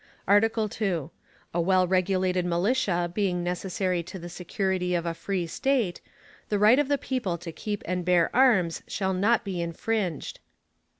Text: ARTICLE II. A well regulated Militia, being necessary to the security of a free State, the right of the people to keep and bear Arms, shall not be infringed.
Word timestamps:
ARTICLE 0.27 0.67
II. 0.81 1.09
A 1.53 1.61
well 1.61 1.85
regulated 1.85 2.43
Militia, 2.43 3.11
being 3.13 3.43
necessary 3.43 4.01
to 4.01 4.17
the 4.17 4.29
security 4.29 4.95
of 4.95 5.05
a 5.05 5.13
free 5.13 5.45
State, 5.45 6.01
the 6.49 6.57
right 6.57 6.79
of 6.79 6.87
the 6.87 6.97
people 6.97 7.37
to 7.37 7.51
keep 7.51 7.83
and 7.85 8.03
bear 8.03 8.35
Arms, 8.35 8.81
shall 8.87 9.13
not 9.13 9.43
be 9.45 9.61
infringed. 9.61 10.39